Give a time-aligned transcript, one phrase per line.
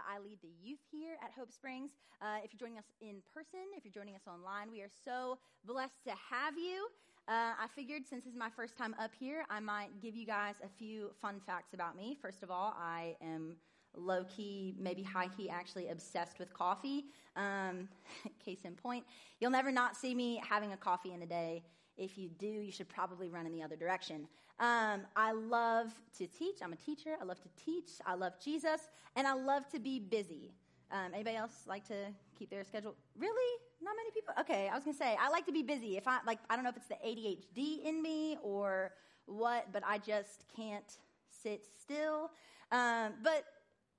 [0.00, 1.90] Uh, I lead the youth here at Hope Springs.
[2.22, 5.38] Uh, if you're joining us in person, if you're joining us online, we are so
[5.64, 6.88] blessed to have you.
[7.28, 10.26] Uh, I figured since this is my first time up here, I might give you
[10.26, 12.16] guys a few fun facts about me.
[12.20, 13.56] First of all, I am
[13.94, 17.04] low key, maybe high key, actually obsessed with coffee.
[17.36, 17.88] Um,
[18.44, 19.04] case in point,
[19.38, 21.62] you'll never not see me having a coffee in a day.
[22.00, 24.26] If you do, you should probably run in the other direction.
[24.58, 26.56] Um, I love to teach.
[26.62, 27.16] I'm a teacher.
[27.20, 27.90] I love to teach.
[28.06, 30.54] I love Jesus, and I love to be busy.
[30.90, 31.94] Um, anybody else like to
[32.36, 32.96] keep their schedule?
[33.18, 33.60] Really?
[33.82, 34.32] Not many people.
[34.40, 35.98] Okay, I was gonna say I like to be busy.
[35.98, 38.92] If I like, I don't know if it's the ADHD in me or
[39.26, 42.30] what, but I just can't sit still.
[42.72, 43.44] Um, but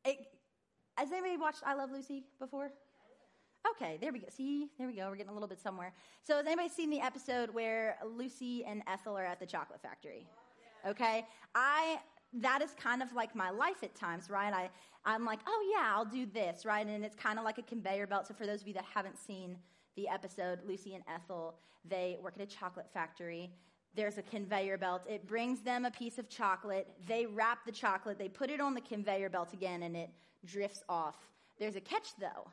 [0.05, 0.17] it,
[0.97, 2.71] has anybody watched I Love Lucy before?
[3.69, 4.27] Okay, there we go.
[4.29, 5.07] See, there we go.
[5.09, 5.93] We're getting a little bit somewhere.
[6.23, 10.25] So, has anybody seen the episode where Lucy and Ethel are at the chocolate factory?
[10.87, 11.99] Okay, I
[12.33, 14.53] that is kind of like my life at times, right?
[14.53, 14.69] I
[15.05, 16.85] I'm like, oh yeah, I'll do this, right?
[16.85, 18.27] And it's kind of like a conveyor belt.
[18.27, 19.57] So, for those of you that haven't seen
[19.95, 21.55] the episode, Lucy and Ethel,
[21.87, 23.51] they work at a chocolate factory.
[23.93, 25.03] There's a conveyor belt.
[25.07, 26.87] It brings them a piece of chocolate.
[27.07, 28.17] They wrap the chocolate.
[28.17, 30.09] They put it on the conveyor belt again, and it
[30.45, 31.15] drifts off.
[31.59, 32.47] There's a catch though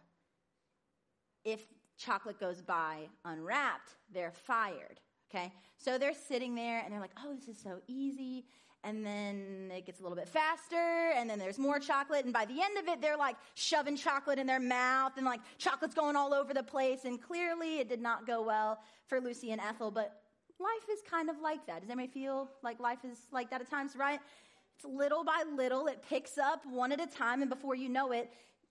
[1.44, 1.64] if
[1.96, 5.00] chocolate goes by unwrapped, they're fired.
[5.30, 5.52] Okay?
[5.76, 8.44] So they're sitting there and they're like, oh, this is so easy.
[8.84, 12.24] And then it gets a little bit faster, and then there's more chocolate.
[12.24, 15.40] And by the end of it, they're like shoving chocolate in their mouth, and like
[15.58, 17.04] chocolate's going all over the place.
[17.04, 20.22] And clearly, it did not go well for Lucy and Ethel, but
[20.60, 21.80] life is kind of like that.
[21.80, 24.20] Does anybody feel like life is like that at times, right?
[24.76, 28.12] It's little by little, it picks up one at a time, and before you know
[28.12, 28.30] it,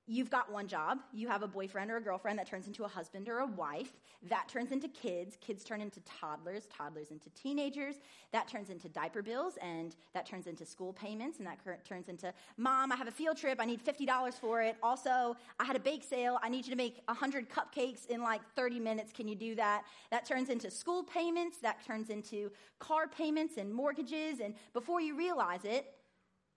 [0.10, 1.00] You've got one job.
[1.12, 3.92] You have a boyfriend or a girlfriend that turns into a husband or a wife.
[4.30, 5.38] That turns into kids.
[5.42, 6.66] Kids turn into toddlers.
[6.68, 7.96] Toddlers into teenagers.
[8.32, 12.34] That turns into diaper bills and that turns into school payments and that turns into,
[12.56, 13.58] mom, I have a field trip.
[13.60, 14.78] I need $50 for it.
[14.82, 16.40] Also, I had a bake sale.
[16.42, 19.12] I need you to make 100 cupcakes in like 30 minutes.
[19.12, 19.84] Can you do that?
[20.10, 21.58] That turns into school payments.
[21.58, 24.40] That turns into car payments and mortgages.
[24.40, 25.86] And before you realize it,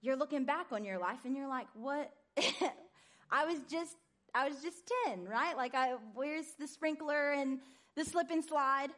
[0.02, 2.12] you're looking back on your life and you're like, what?
[3.30, 3.96] I was just,
[4.34, 5.56] I was just 10, right?
[5.56, 7.60] Like I, where's the sprinkler and
[7.96, 8.88] the slip and slide?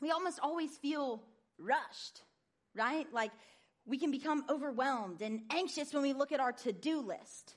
[0.00, 1.22] We almost always feel
[1.58, 2.22] rushed,
[2.74, 3.06] right?
[3.12, 3.32] Like
[3.86, 7.54] we can become overwhelmed and anxious when we look at our to-do list.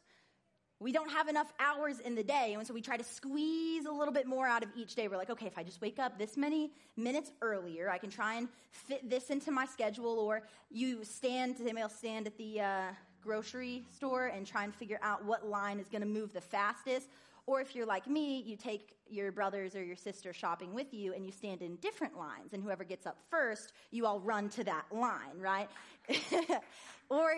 [0.80, 3.92] We don't have enough hours in the day, and so we try to squeeze a
[3.92, 5.08] little bit more out of each day.
[5.08, 8.36] We're like, okay, if I just wake up this many minutes earlier, I can try
[8.36, 10.19] and fit this into my schedule.
[10.19, 12.92] Or you stand, they may stand at the uh,
[13.22, 17.10] grocery store and try and figure out what line is going to move the fastest.
[17.46, 21.14] Or if you're like me, you take your brothers or your sister shopping with you
[21.14, 24.64] and you stand in different lines, and whoever gets up first, you all run to
[24.66, 25.70] that line, right?
[27.10, 27.32] or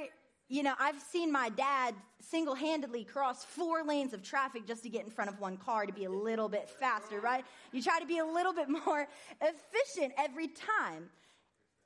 [0.52, 4.90] you know, I've seen my dad single handedly cross four lanes of traffic just to
[4.90, 7.46] get in front of one car to be a little bit faster, right?
[7.72, 9.08] You try to be a little bit more
[9.42, 11.12] efficient every time.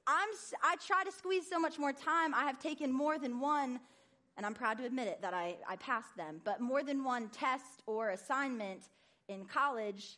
[0.08, 0.30] I'm,
[0.62, 2.34] I try to squeeze so much more time.
[2.34, 3.80] I have taken more than one,
[4.38, 7.30] and I'm proud to admit it that I, I passed them, but more than one
[7.30, 8.90] test or assignment
[9.30, 10.18] in college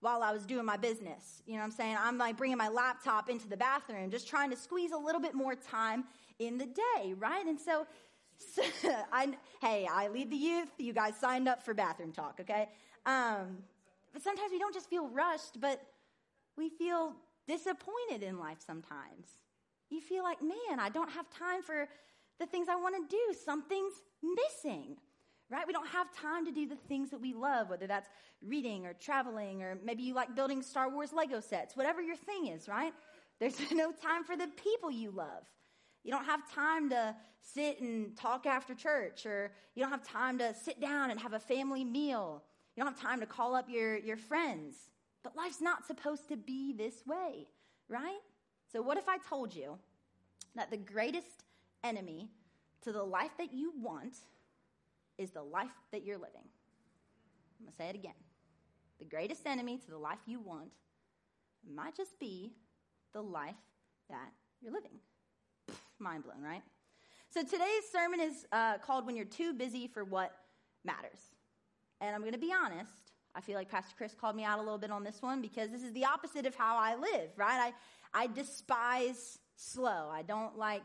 [0.00, 1.42] while I was doing my business.
[1.46, 1.96] You know what I'm saying?
[2.00, 5.34] I'm like bringing my laptop into the bathroom, just trying to squeeze a little bit
[5.34, 6.04] more time
[6.40, 7.46] in the day, right?
[7.46, 7.86] And so,
[8.54, 8.62] so
[9.12, 9.28] I,
[9.60, 10.68] hey, I lead the youth.
[10.78, 12.68] You guys signed up for bathroom talk, okay?
[13.06, 13.58] Um,
[14.12, 15.80] but sometimes we don't just feel rushed, but
[16.56, 17.14] we feel
[17.46, 19.28] disappointed in life sometimes.
[19.90, 21.88] You feel like, man, I don't have time for
[22.38, 23.38] the things I want to do.
[23.44, 24.96] Something's missing,
[25.50, 25.66] right?
[25.66, 28.08] We don't have time to do the things that we love, whether that's
[28.46, 32.46] reading or traveling, or maybe you like building Star Wars Lego sets, whatever your thing
[32.46, 32.92] is, right?
[33.38, 35.44] There's no time for the people you love.
[36.04, 40.38] You don't have time to sit and talk after church, or you don't have time
[40.38, 42.42] to sit down and have a family meal.
[42.76, 44.76] You don't have time to call up your, your friends.
[45.22, 47.46] But life's not supposed to be this way,
[47.88, 48.20] right?
[48.72, 49.78] So, what if I told you
[50.54, 51.44] that the greatest
[51.84, 52.30] enemy
[52.82, 54.16] to the life that you want
[55.18, 56.48] is the life that you're living?
[57.58, 58.14] I'm going to say it again.
[58.98, 60.70] The greatest enemy to the life you want
[61.68, 62.52] might just be
[63.12, 63.54] the life
[64.10, 64.98] that you're living.
[65.98, 66.62] mind blown, right?
[67.30, 70.32] So today's sermon is uh, called When You're Too Busy for What
[70.84, 71.18] Matters.
[72.00, 73.01] And I'm going to be honest,
[73.34, 75.70] I feel like Pastor Chris called me out a little bit on this one because
[75.70, 77.72] this is the opposite of how I live, right?
[78.14, 80.08] I, I despise slow.
[80.12, 80.84] I don't like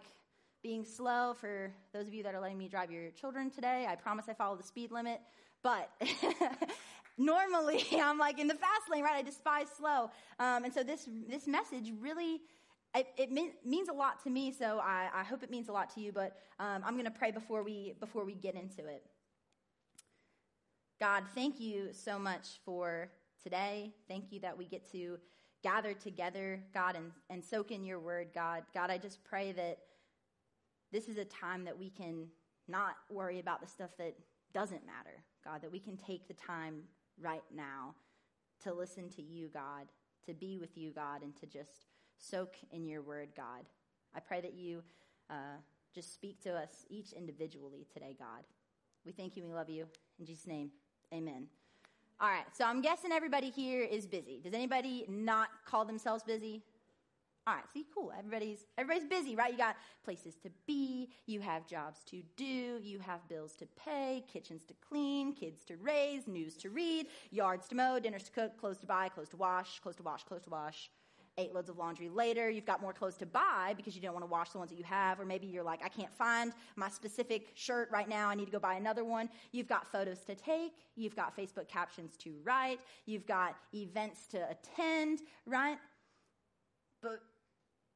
[0.64, 1.36] being slow.
[1.40, 4.34] For those of you that are letting me drive your children today, I promise I
[4.34, 5.20] follow the speed limit.
[5.62, 5.90] But
[7.18, 9.16] normally I'm like in the fast lane, right?
[9.16, 10.10] I despise slow.
[10.40, 12.42] Um, and so this, this message really
[12.96, 15.72] it, it mean, means a lot to me, so I, I, hope it means a
[15.72, 16.12] lot to you.
[16.12, 19.04] But um, I'm going to pray before we before we get into it.
[21.00, 23.12] God, thank you so much for
[23.44, 23.94] today.
[24.08, 25.20] Thank you that we get to
[25.62, 28.64] gather together, God, and, and soak in your word, God.
[28.74, 29.78] God, I just pray that
[30.92, 32.28] this is a time that we can
[32.68, 34.16] not worry about the stuff that
[34.56, 36.82] doesn't matter, God, that we can take the time
[37.22, 37.94] right now
[38.64, 39.88] to listen to you, God,
[40.26, 41.86] to be with you, God, and to just
[42.18, 43.66] soak in your word, God.
[44.16, 44.82] I pray that you
[45.30, 45.58] uh,
[45.94, 48.44] just speak to us each individually today, God.
[49.06, 49.44] We thank you.
[49.44, 49.86] We love you.
[50.20, 50.72] In Jesus' name,
[51.14, 51.48] amen.
[52.20, 54.40] All right, so I'm guessing everybody here is busy.
[54.44, 56.64] Does anybody not call themselves busy?
[57.46, 58.12] All right, see, cool.
[58.18, 59.52] Everybody's everybody's busy, right?
[59.52, 64.26] You got places to be, you have jobs to do, you have bills to pay,
[64.32, 68.60] kitchens to clean, kids to raise, news to read, yards to mow, dinners to cook,
[68.60, 70.90] clothes to buy, clothes to wash, clothes to wash, clothes to wash
[71.38, 74.24] eight loads of laundry later, you've got more clothes to buy because you don't want
[74.24, 76.90] to wash the ones that you have, or maybe you're like, I can't find my
[76.90, 79.30] specific shirt right now, I need to go buy another one.
[79.52, 84.48] You've got photos to take, you've got Facebook captions to write, you've got events to
[84.50, 85.78] attend, right?
[87.02, 87.20] But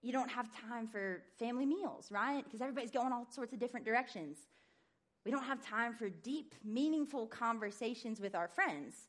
[0.03, 2.43] you don't have time for family meals, right?
[2.43, 4.38] Because everybody's going all sorts of different directions.
[5.25, 9.07] We don't have time for deep, meaningful conversations with our friends.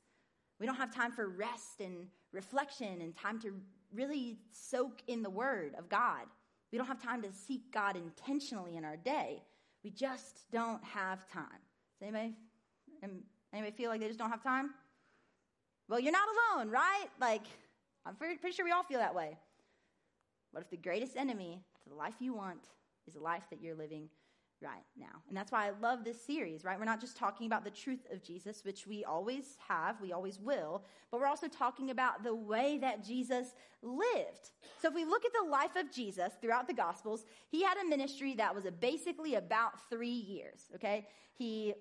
[0.60, 3.54] We don't have time for rest and reflection and time to
[3.94, 6.26] really soak in the Word of God.
[6.70, 9.42] We don't have time to seek God intentionally in our day.
[9.84, 11.60] We just don't have time.
[11.98, 12.34] Does anybody,
[13.02, 13.22] um,
[13.52, 14.70] anybody feel like they just don't have time?
[15.88, 17.08] Well, you're not alone, right?
[17.20, 17.42] Like,
[18.06, 19.36] I'm pretty, pretty sure we all feel that way.
[20.52, 22.68] What if the greatest enemy to the life you want
[23.06, 24.08] is the life that you're living
[24.62, 25.22] right now.
[25.28, 26.78] And that's why I love this series, right?
[26.78, 30.38] We're not just talking about the truth of Jesus, which we always have, we always
[30.38, 34.50] will, but we're also talking about the way that Jesus lived.
[34.80, 37.84] So if we look at the life of Jesus throughout the Gospels, he had a
[37.84, 41.06] ministry that was basically about three years, okay?
[41.34, 41.74] He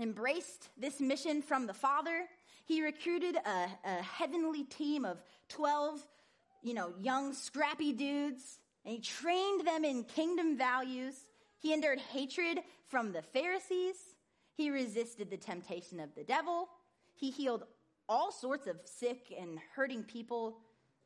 [0.00, 2.26] embraced this mission from the Father.
[2.64, 6.06] He recruited a, a heavenly team of 12,
[6.62, 11.14] you know, young, scrappy dudes, and he trained them in kingdom values.
[11.64, 13.96] He endured hatred from the Pharisees.
[14.54, 16.68] He resisted the temptation of the devil.
[17.14, 17.64] He healed
[18.06, 20.58] all sorts of sick and hurting people.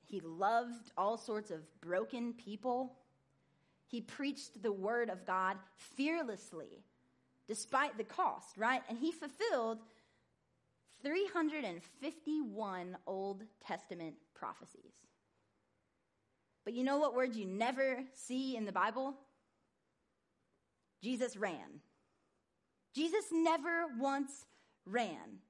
[0.05, 2.97] He loved all sorts of broken people.
[3.87, 6.83] He preached the word of God fearlessly,
[7.47, 8.83] despite the cost, right?
[8.89, 9.79] And he fulfilled
[11.05, 15.07] 351 Old Testament prophecies.
[16.65, 19.15] But you know what word you never see in the Bible?
[21.03, 21.81] Jesus ran.
[22.95, 24.47] Jesus never once
[24.85, 25.41] ran.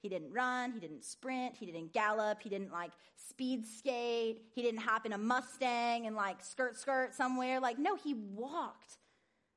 [0.00, 4.62] He didn't run, he didn't sprint, he didn't gallop, he didn't like speed skate, he
[4.62, 7.58] didn't hop in a Mustang and like skirt skirt somewhere.
[7.58, 8.98] Like, no, he walked.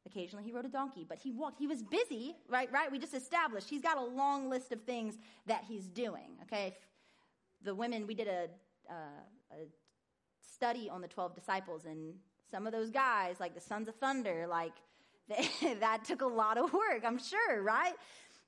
[0.07, 1.59] Occasionally he rode a donkey, but he walked.
[1.59, 2.71] He was busy, right?
[2.71, 2.91] Right?
[2.91, 6.39] We just established he's got a long list of things that he's doing.
[6.43, 6.75] Okay,
[7.63, 8.47] the women we did a,
[8.89, 9.67] uh, a
[10.55, 12.15] study on the twelve disciples, and
[12.49, 14.73] some of those guys, like the sons of thunder, like
[15.79, 17.93] that took a lot of work, I'm sure, right?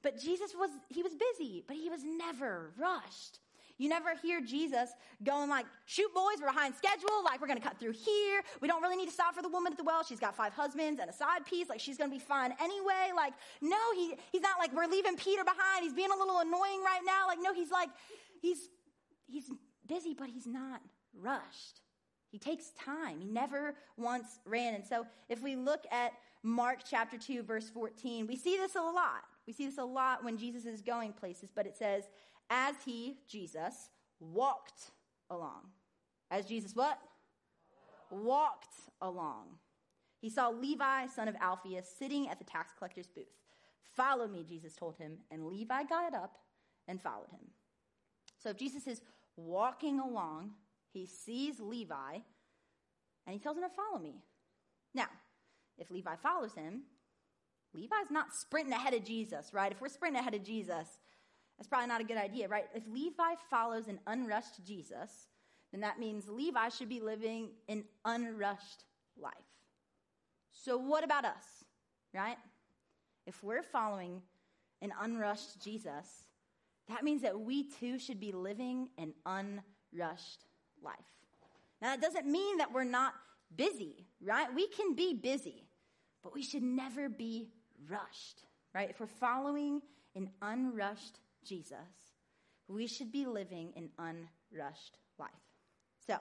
[0.02, 3.40] But Jesus was, he was busy, but he was never rushed.
[3.78, 4.92] You never hear Jesus
[5.24, 8.44] going like, shoot boys, we're behind schedule, like we're gonna cut through here.
[8.62, 10.04] We don't really need to stop for the woman at the well.
[10.04, 13.12] She's got five husbands and a side piece, like she's gonna be fine anyway.
[13.16, 15.84] Like, no, he, he's not like, we're leaving Peter behind.
[15.84, 17.28] He's being a little annoying right now.
[17.28, 17.90] Like, no, he's like,
[18.42, 18.70] he's,
[19.26, 19.50] he's
[19.88, 20.82] busy, but he's not
[21.20, 21.82] rushed.
[22.30, 23.20] He takes time.
[23.20, 24.76] He never once ran.
[24.76, 26.14] And so if we look at
[26.44, 28.28] Mark chapter 2, verse 14.
[28.28, 29.24] We see this a lot.
[29.48, 32.04] We see this a lot when Jesus is going places, but it says,
[32.50, 34.92] as he, Jesus, walked
[35.30, 35.62] along.
[36.30, 37.00] As Jesus what?
[38.12, 39.46] Walked along.
[40.20, 43.26] He saw Levi, son of Alphaeus, sitting at the tax collector's booth.
[43.96, 46.38] Follow me, Jesus told him, and Levi got up
[46.88, 47.48] and followed him.
[48.38, 49.02] So if Jesus is
[49.38, 50.52] walking along,
[50.92, 52.20] he sees Levi,
[53.26, 54.16] and he tells him to follow me.
[54.94, 55.08] Now,
[55.78, 56.84] if Levi follows him,
[57.74, 59.72] Levi's not sprinting ahead of Jesus, right?
[59.72, 60.88] If we're sprinting ahead of Jesus,
[61.58, 62.66] that's probably not a good idea, right?
[62.76, 65.28] If Levi follows an unrushed Jesus,
[65.72, 68.86] then that means Levi should be living an unrushed
[69.20, 69.34] life.
[70.52, 71.44] So, what about us,
[72.14, 72.38] right?
[73.26, 74.22] If we're following
[74.82, 76.26] an unrushed Jesus,
[76.90, 80.46] that means that we too should be living an unrushed
[80.84, 80.96] life.
[81.82, 83.14] Now, that doesn't mean that we're not
[83.56, 84.54] busy, right?
[84.54, 85.63] We can be busy,
[86.24, 87.50] but we should never be
[87.90, 88.90] rushed, right?
[88.90, 89.82] If we're following
[90.16, 91.78] an unrushed Jesus,
[92.68, 95.30] we should be living an unrushed life.
[96.08, 96.18] So,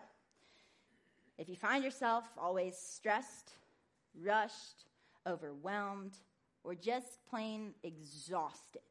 [1.39, 3.53] If you find yourself always stressed,
[4.15, 4.85] rushed,
[5.27, 6.13] overwhelmed,
[6.63, 8.83] or just plain exhausted,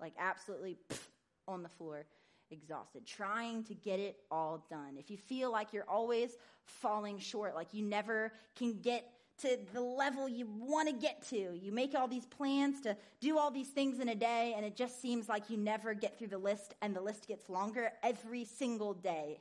[0.00, 0.78] like absolutely
[1.48, 2.06] on the floor,
[2.50, 4.96] exhausted, trying to get it all done.
[4.98, 9.04] If you feel like you're always falling short, like you never can get
[9.42, 13.38] to the level you want to get to, you make all these plans to do
[13.38, 16.28] all these things in a day, and it just seems like you never get through
[16.28, 19.40] the list, and the list gets longer every single day.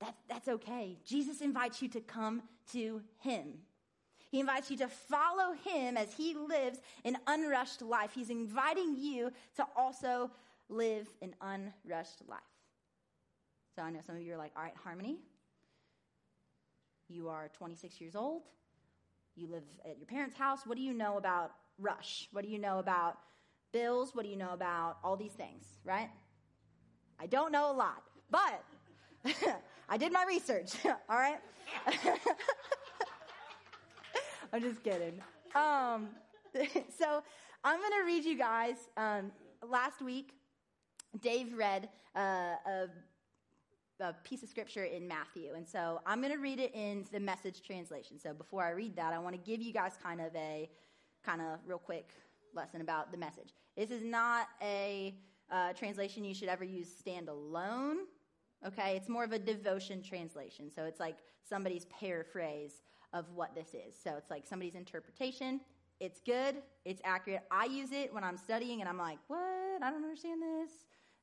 [0.00, 0.98] That, that's okay.
[1.04, 3.58] Jesus invites you to come to Him.
[4.30, 8.10] He invites you to follow Him as He lives an unrushed life.
[8.14, 10.30] He's inviting you to also
[10.68, 12.40] live an unrushed life.
[13.74, 15.18] So I know some of you are like, all right, Harmony,
[17.08, 18.42] you are 26 years old.
[19.34, 20.66] You live at your parents' house.
[20.66, 22.28] What do you know about rush?
[22.32, 23.18] What do you know about
[23.72, 24.14] bills?
[24.14, 26.10] What do you know about all these things, right?
[27.20, 28.64] I don't know a lot, but
[29.88, 31.38] I did my research, all right?
[34.52, 35.20] I'm just kidding.
[35.54, 36.08] Um,
[36.98, 37.22] so
[37.64, 38.76] I'm going to read you guys.
[38.96, 39.30] Um,
[39.66, 40.32] last week,
[41.20, 42.86] Dave read uh, a,
[44.00, 45.52] a, piece of scripture in Matthew.
[45.56, 48.18] And so I'm going to read it in the message translation.
[48.18, 50.68] So before I read that, I want to give you guys kind of a
[51.24, 52.10] kind of real quick
[52.54, 53.50] lesson about the message.
[53.76, 55.14] This is not a
[55.50, 57.96] uh, translation you should ever use standalone.
[58.66, 60.70] Okay, it's more of a devotion translation.
[60.74, 63.94] So it's like somebody's paraphrase of what this is.
[64.02, 65.60] So it's like somebody's interpretation.
[66.00, 67.42] It's good, it's accurate.
[67.50, 69.38] I use it when I'm studying and I'm like, what?
[69.82, 70.70] I don't understand this.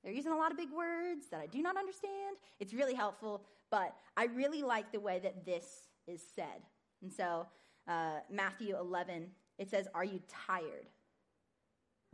[0.06, 2.38] They're using a lot of big words that I do not understand.
[2.60, 5.66] It's really helpful, but I really like the way that this
[6.06, 6.62] is said.
[7.02, 7.48] And so,
[7.88, 10.86] uh, Matthew 11, it says, Are you tired,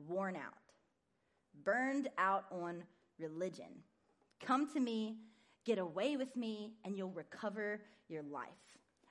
[0.08, 0.54] worn out,
[1.66, 2.82] burned out on
[3.20, 3.84] religion?
[4.40, 5.18] Come to me,
[5.66, 8.48] get away with me, and you'll recover your life.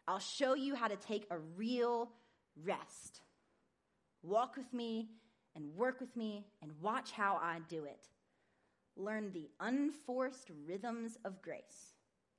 [0.08, 2.12] I'll show you how to take a real
[2.64, 3.20] rest.
[4.22, 5.10] Walk with me
[5.54, 8.08] and work with me and watch how I do it.
[8.96, 11.94] Learn the unforced rhythms of grace.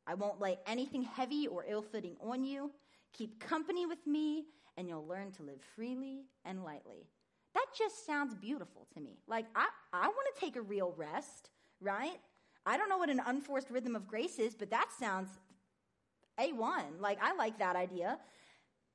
[0.08, 2.72] I won't lay anything heavy or ill fitting on you.
[3.14, 4.46] Keep company with me,
[4.78, 7.08] and you'll learn to live freely and lightly.
[7.54, 9.20] That just sounds beautiful to me.
[9.28, 11.50] Like, I, I want to take a real rest,
[11.82, 12.20] right?
[12.66, 15.30] I don't know what an unforced rhythm of grace is, but that sounds
[16.40, 17.00] A1.
[17.00, 18.20] Like, I like that idea.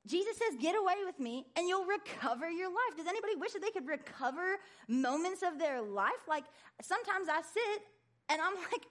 [0.07, 2.97] Jesus says, Get away with me and you'll recover your life.
[2.97, 6.23] Does anybody wish that they could recover moments of their life?
[6.27, 6.45] Like,
[6.81, 7.81] sometimes I sit
[8.29, 8.87] and I'm like,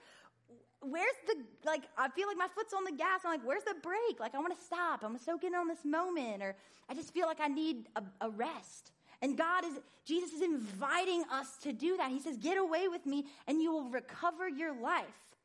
[0.81, 3.21] Where's the, like, I feel like my foot's on the gas.
[3.25, 4.21] I'm like, Where's the brake?
[4.21, 5.03] Like, I want to stop.
[5.03, 6.43] I want to soak in on this moment.
[6.43, 6.55] Or
[6.89, 8.93] I just feel like I need a, a rest.
[9.23, 9.73] And God is,
[10.05, 12.11] Jesus is inviting us to do that.
[12.11, 15.36] He says, Get away with me and you will recover your life.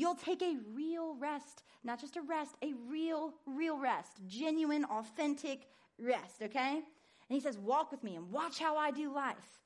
[0.00, 5.68] You'll take a real rest, not just a rest, a real, real rest, genuine, authentic
[5.98, 6.76] rest, okay?
[6.76, 6.82] And
[7.28, 9.60] he says, Walk with me and watch how I do life.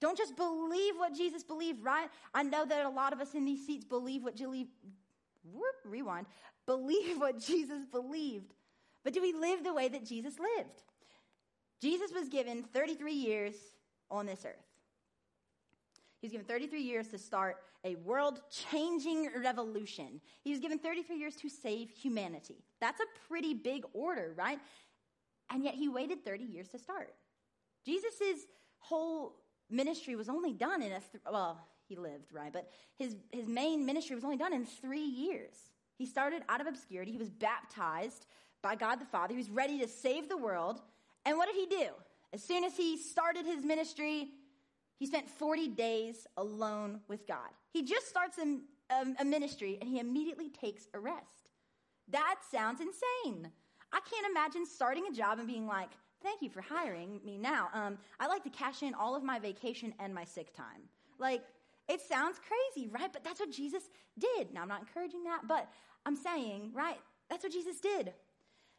[0.00, 2.08] Don't just believe what Jesus believed, right?
[2.32, 4.68] I know that a lot of us in these seats believe what believe,
[5.84, 6.26] rewind,
[6.66, 8.54] believe what Jesus believed.
[9.02, 10.84] But do we live the way that Jesus lived?
[11.82, 13.54] Jesus was given 33 years
[14.08, 14.73] on this earth.
[16.24, 18.40] He was given 33 years to start a world
[18.70, 20.22] changing revolution.
[20.40, 22.64] He was given 33 years to save humanity.
[22.80, 24.58] That's a pretty big order, right?
[25.50, 27.12] And yet he waited 30 years to start.
[27.84, 28.46] Jesus'
[28.78, 29.34] whole
[29.68, 32.54] ministry was only done in a, th- well, he lived, right?
[32.54, 35.56] But his, his main ministry was only done in three years.
[35.98, 37.12] He started out of obscurity.
[37.12, 38.24] He was baptized
[38.62, 39.34] by God the Father.
[39.34, 40.80] He was ready to save the world.
[41.26, 41.88] And what did he do?
[42.32, 44.30] As soon as he started his ministry,
[44.98, 47.50] he spent 40 days alone with God.
[47.72, 48.58] He just starts a,
[48.94, 51.50] a, a, ministry and he immediately takes a rest.
[52.10, 53.50] That sounds insane.
[53.92, 55.90] I can't imagine starting a job and being like,
[56.22, 57.68] thank you for hiring me now.
[57.74, 60.82] Um, I like to cash in all of my vacation and my sick time.
[61.18, 61.42] Like,
[61.88, 63.12] it sounds crazy, right?
[63.12, 63.82] But that's what Jesus
[64.18, 64.52] did.
[64.52, 65.68] Now, I'm not encouraging that, but
[66.06, 66.98] I'm saying, right?
[67.28, 68.12] That's what Jesus did.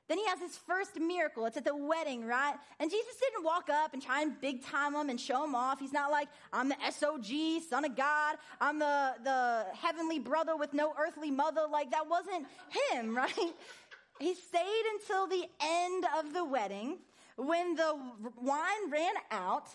[0.08, 1.46] Then he has his first miracle.
[1.46, 2.56] It's at the wedding, right?
[2.80, 5.80] And Jesus didn't walk up and try and big time him and show him off.
[5.80, 8.38] He's not like, I'm the SOG, son of God.
[8.62, 11.62] I'm the, the heavenly brother with no earthly mother.
[11.72, 12.46] Like that wasn't
[12.92, 13.54] him, right?
[14.20, 17.00] He stayed until the end of the wedding.
[17.38, 18.00] When the
[18.42, 19.68] wine ran out,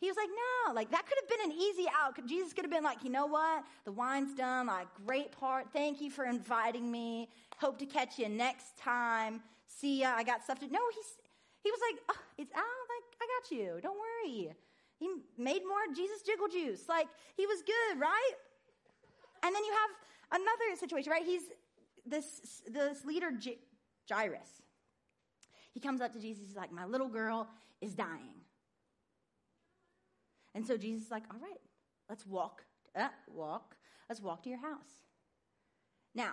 [0.00, 2.18] he was like, no, like that could have been an easy out.
[2.26, 3.64] Jesus could have been like, you know what?
[3.84, 4.66] The wine's done.
[4.66, 5.66] Like, great part.
[5.74, 7.28] Thank you for inviting me.
[7.60, 9.42] Hope to catch you next time.
[9.66, 10.14] See ya.
[10.16, 10.66] I got stuff to.
[10.66, 11.16] No, he's
[11.62, 12.62] he was like, oh, it's out.
[12.62, 13.80] Like, I got you.
[13.82, 14.54] Don't worry.
[14.98, 16.88] He made more Jesus jiggle juice.
[16.88, 18.32] Like, he was good, right?
[19.42, 21.24] And then you have another situation, right?
[21.24, 21.42] He's
[22.06, 23.58] this, this leader, J-
[24.10, 24.62] Jairus.
[25.72, 26.46] He comes up to Jesus.
[26.46, 27.48] He's like, My little girl
[27.80, 28.40] is dying.
[30.54, 31.60] And so Jesus is like, All right,
[32.08, 32.64] let's walk,
[32.96, 33.76] uh, walk,
[34.08, 35.04] let's walk to your house.
[36.14, 36.32] Now,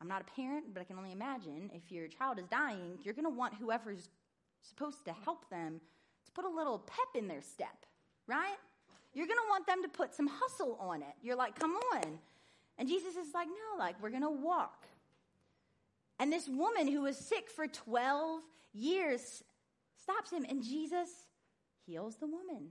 [0.00, 3.14] I'm not a parent, but I can only imagine if your child is dying, you're
[3.14, 4.08] going to want whoever's
[4.62, 5.80] supposed to help them
[6.26, 7.86] to put a little pep in their step,
[8.26, 8.56] right?
[9.14, 11.14] You're going to want them to put some hustle on it.
[11.22, 12.18] You're like, come on.
[12.78, 14.86] And Jesus is like, no, like, we're going to walk.
[16.20, 18.40] And this woman who was sick for 12
[18.72, 19.42] years
[20.00, 21.08] stops him, and Jesus
[21.86, 22.68] heals the woman.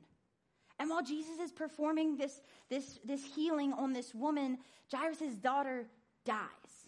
[0.80, 4.60] And while Jesus is performing this, this, this healing on this woman,
[4.94, 5.88] Jairus' daughter
[6.26, 6.87] dies.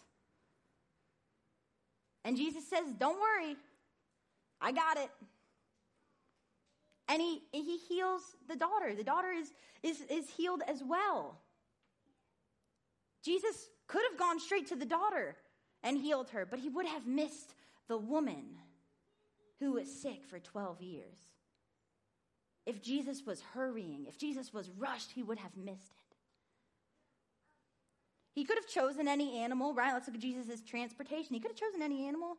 [2.24, 3.56] And Jesus says, Don't worry,
[4.60, 5.10] I got it.
[7.08, 8.94] And he, he heals the daughter.
[8.94, 11.40] The daughter is, is, is healed as well.
[13.24, 15.36] Jesus could have gone straight to the daughter
[15.82, 17.54] and healed her, but he would have missed
[17.88, 18.44] the woman
[19.58, 21.18] who was sick for 12 years.
[22.64, 26.09] If Jesus was hurrying, if Jesus was rushed, he would have missed it.
[28.32, 29.92] He could have chosen any animal, right?
[29.92, 31.34] Let's look at Jesus' transportation.
[31.34, 32.36] He could have chosen any animal.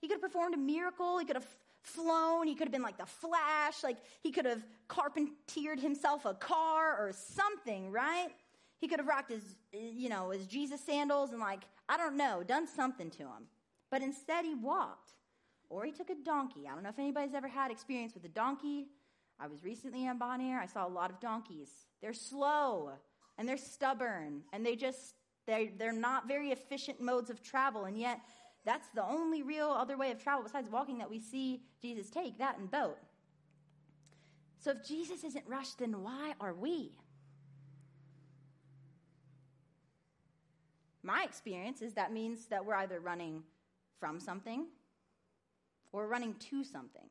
[0.00, 1.18] He could have performed a miracle.
[1.18, 1.46] He could have
[1.82, 2.46] flown.
[2.46, 3.82] He could have been like the Flash.
[3.82, 8.28] Like he could have carpentered himself a car or something, right?
[8.78, 12.42] He could have rocked his, you know, his Jesus sandals and like, I don't know,
[12.42, 13.48] done something to him.
[13.90, 15.10] But instead he walked.
[15.70, 16.68] Or he took a donkey.
[16.68, 18.88] I don't know if anybody's ever had experience with a donkey.
[19.40, 20.60] I was recently on Bonaire.
[20.60, 21.70] I saw a lot of donkeys.
[22.02, 22.92] They're slow
[23.38, 25.14] and they're stubborn and they just,
[25.46, 27.84] they're, they're not very efficient modes of travel.
[27.84, 28.20] And yet
[28.64, 32.38] that's the only real other way of travel besides walking that we see Jesus take,
[32.38, 32.98] that and boat.
[34.58, 36.92] So if Jesus isn't rushed, then why are we?
[41.02, 43.42] My experience is that means that we're either running
[43.98, 44.66] from something
[45.90, 47.08] or running to something.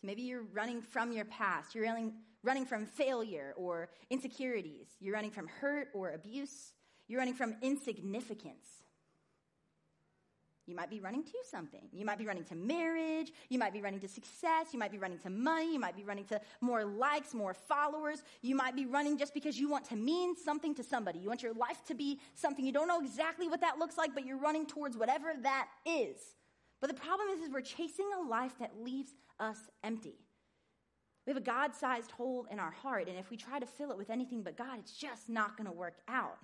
[0.00, 5.14] So maybe you're running from your past, you're running, running from failure or insecurities, you're
[5.14, 6.72] running from hurt or abuse,
[7.08, 8.82] you're running from insignificance.
[10.66, 11.88] You might be running to something.
[11.92, 13.32] You might be running to marriage.
[13.48, 14.68] You might be running to success.
[14.72, 15.72] You might be running to money.
[15.72, 18.22] You might be running to more likes, more followers.
[18.42, 21.18] You might be running just because you want to mean something to somebody.
[21.18, 22.64] You want your life to be something.
[22.64, 26.16] You don't know exactly what that looks like, but you're running towards whatever that is.
[26.80, 30.14] But the problem is, is we're chasing a life that leaves us empty.
[31.26, 33.92] We have a God sized hole in our heart, and if we try to fill
[33.92, 36.38] it with anything but God, it's just not going to work out.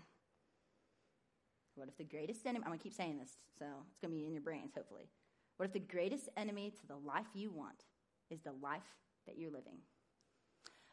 [1.75, 4.19] What if the greatest enemy, I'm going to keep saying this, so it's going to
[4.19, 5.09] be in your brains, hopefully.
[5.57, 7.85] What if the greatest enemy to the life you want
[8.31, 8.83] is the life
[9.27, 9.79] that you're living?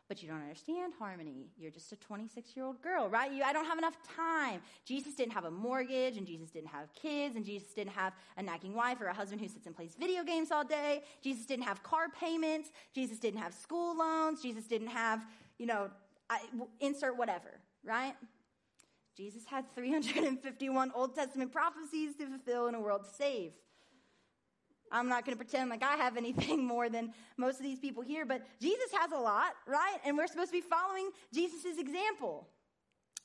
[0.08, 1.48] But you don't understand harmony.
[1.58, 3.32] You're just a 26 year old girl, right?
[3.32, 4.62] You, I don't have enough time.
[4.86, 8.44] Jesus didn't have a mortgage, and Jesus didn't have kids, and Jesus didn't have a
[8.44, 11.02] nagging wife or a husband who sits and plays video games all day.
[11.24, 12.70] Jesus didn't have car payments.
[12.94, 14.44] Jesus didn't have school loans.
[14.44, 15.26] Jesus didn't have,
[15.58, 15.90] you know,
[16.30, 16.40] I,
[16.80, 18.14] insert whatever, right?
[19.18, 23.54] Jesus had 351 Old Testament prophecies to fulfill in a world save.
[24.92, 28.04] I'm not going to pretend like I have anything more than most of these people
[28.04, 29.98] here, but Jesus has a lot, right?
[30.06, 32.48] And we're supposed to be following Jesus' example.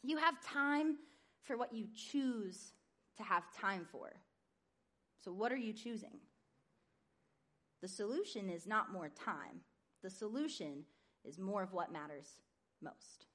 [0.03, 0.96] You have time
[1.42, 2.73] for what you choose
[3.18, 4.12] to have time for.
[5.23, 6.18] So, what are you choosing?
[7.83, 9.61] The solution is not more time,
[10.03, 10.85] the solution
[11.25, 12.29] is more of what matters
[12.83, 13.27] most.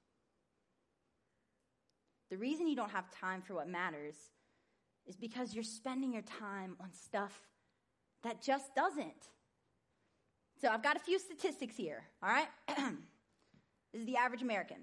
[2.30, 4.16] The reason you don't have time for what matters
[5.06, 7.40] is because you're spending your time on stuff
[8.26, 9.30] that just doesn't.
[10.60, 12.48] So I've got a few statistics here, all right?
[12.68, 14.78] this is the average American.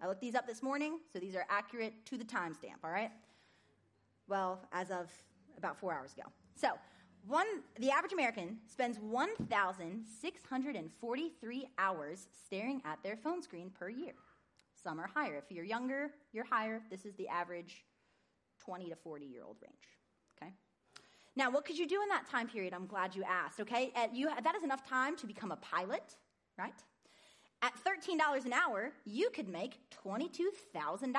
[0.00, 3.10] I looked these up this morning, so these are accurate to the timestamp, all right?
[4.28, 5.10] Well, as of
[5.56, 6.24] about four hours ago.
[6.54, 6.72] So,
[7.26, 7.46] one,
[7.80, 14.12] the average American spends 1,643 hours staring at their phone screen per year.
[14.80, 15.34] Some are higher.
[15.36, 16.82] If you're younger, you're higher.
[16.88, 17.84] This is the average
[18.60, 19.74] 20 to 40 year old range.
[21.36, 22.72] Now, what could you do in that time period?
[22.72, 23.60] I'm glad you asked.
[23.60, 23.92] Okay?
[24.12, 26.16] You, that is enough time to become a pilot,
[26.58, 26.74] right?
[27.62, 30.32] At $13 an hour, you could make $22,000.
[31.02, 31.14] Isn't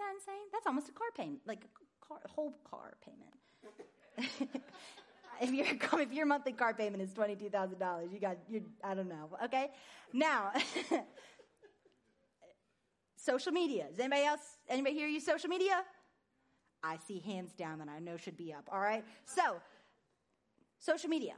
[0.00, 0.46] that insane?
[0.52, 3.34] That's almost a car payment, like a, car, whole car payment.
[5.40, 8.62] if your if your monthly car payment is twenty two thousand dollars, you got you.
[8.82, 9.28] I don't know.
[9.44, 9.70] Okay,
[10.12, 10.52] now
[13.24, 13.86] Social media.
[13.90, 15.82] Does anybody else, anybody here use social media?
[16.84, 18.68] I see hands down that I know should be up.
[18.72, 19.04] All right.
[19.26, 19.56] So,
[20.78, 21.34] social media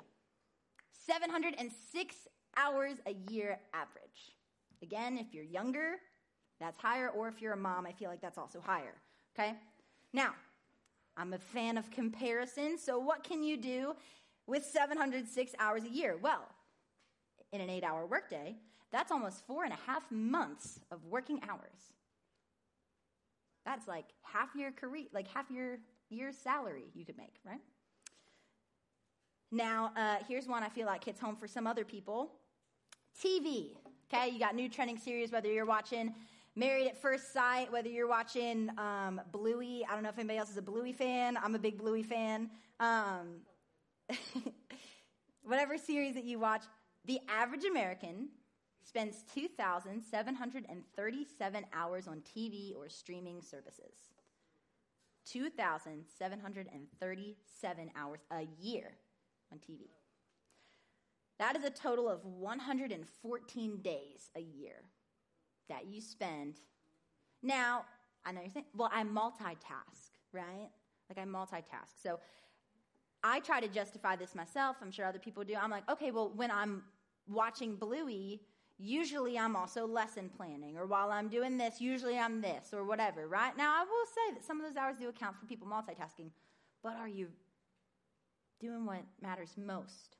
[1.06, 2.16] 706
[2.56, 4.34] hours a year average.
[4.82, 5.96] Again, if you're younger,
[6.60, 8.94] That's higher, or if you're a mom, I feel like that's also higher.
[9.38, 9.54] Okay?
[10.12, 10.34] Now,
[11.16, 13.94] I'm a fan of comparison, so what can you do
[14.46, 16.16] with 706 hours a year?
[16.20, 16.44] Well,
[17.52, 18.56] in an eight hour workday,
[18.92, 21.92] that's almost four and a half months of working hours.
[23.66, 27.60] That's like half your career, like half your year's salary you could make, right?
[29.50, 32.30] Now, uh, here's one I feel like hits home for some other people
[33.20, 33.72] TV.
[34.12, 36.14] Okay, you got new trending series, whether you're watching
[36.54, 39.84] Married at First Sight, whether you're watching um, Bluey.
[39.88, 41.36] I don't know if anybody else is a Bluey fan.
[41.36, 42.48] I'm a big Bluey fan.
[42.78, 43.40] Um,
[45.42, 46.62] whatever series that you watch,
[47.04, 48.28] the average American
[48.86, 54.12] spends 2,737 hours on TV or streaming services.
[55.26, 58.92] 2,737 hours a year
[59.52, 59.88] on TV.
[61.38, 64.84] That is a total of 114 days a year
[65.68, 66.60] that you spend.
[67.42, 67.84] Now,
[68.24, 70.70] I know you're saying, well, I multitask, right?
[71.10, 72.00] Like I multitask.
[72.00, 72.20] So
[73.24, 74.76] I try to justify this myself.
[74.80, 75.56] I'm sure other people do.
[75.60, 76.84] I'm like, okay, well, when I'm
[77.28, 78.40] watching Bluey,
[78.78, 83.26] usually I'm also lesson planning, or while I'm doing this, usually I'm this, or whatever,
[83.26, 83.56] right?
[83.56, 86.30] Now, I will say that some of those hours do account for people multitasking,
[86.82, 87.28] but are you
[88.60, 90.16] doing what matters most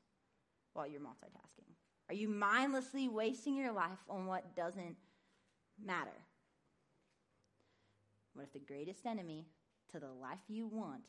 [0.73, 1.71] while you're multitasking?
[2.09, 4.95] Are you mindlessly wasting your life on what doesn't
[5.83, 6.09] matter?
[8.33, 9.45] What if the greatest enemy
[9.91, 11.01] to the life you want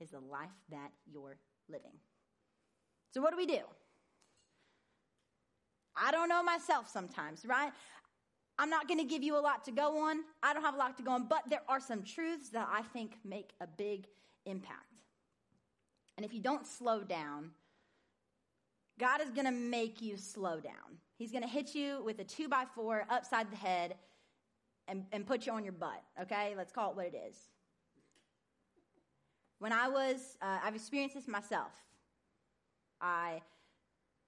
[0.00, 1.38] is the life that you're
[1.68, 1.98] living?
[3.10, 3.60] So, what do we do?
[5.96, 7.72] I don't know myself sometimes, right?
[8.58, 10.20] I'm not going to give you a lot to go on.
[10.42, 12.82] I don't have a lot to go on, but there are some truths that I
[12.82, 14.06] think make a big
[14.46, 14.78] impact.
[16.16, 17.50] And if you don't slow down,
[18.98, 20.98] God is going to make you slow down.
[21.16, 23.96] He's going to hit you with a two by four upside the head
[24.86, 26.54] and, and put you on your butt, okay?
[26.56, 27.36] Let's call it what it is.
[29.58, 31.72] When I was, uh, I've experienced this myself.
[33.00, 33.40] I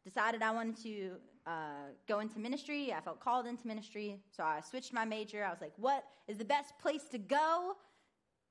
[0.06, 1.10] decided I wanted to
[1.46, 2.92] uh, go into ministry.
[2.96, 4.20] I felt called into ministry.
[4.30, 5.44] So I switched my major.
[5.44, 7.74] I was like, what is the best place to go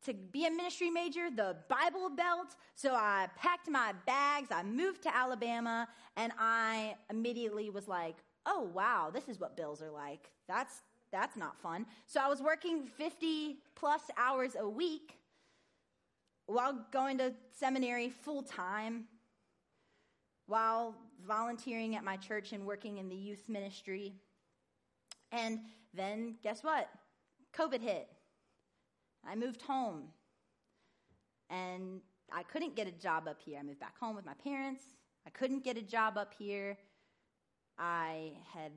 [0.04, 1.30] to be a ministry major?
[1.34, 2.56] The Bible Belt.
[2.76, 4.50] So I packed my bags.
[4.52, 5.88] I moved to Alabama.
[6.18, 10.30] And I immediately was like, oh, wow, this is what bills are like.
[10.50, 10.82] That's,
[11.14, 11.86] that's not fun.
[12.06, 15.18] So I was working 50 plus hours a week
[16.48, 19.06] while going to seminary full time
[20.48, 20.96] while
[21.28, 24.14] volunteering at my church and working in the youth ministry.
[25.32, 25.60] And
[25.94, 26.90] then, guess what?
[27.58, 28.08] COVID hit.
[29.28, 30.04] I moved home.
[31.50, 33.60] And I couldn't get a job up here.
[33.60, 34.84] I moved back home with my parents.
[35.28, 36.78] I couldn't get a job up here.
[37.78, 38.72] I had